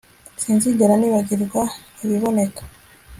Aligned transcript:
Sinzigera 0.41 0.93
nibagirwa 0.97 1.61
ibiboneka 2.03 2.61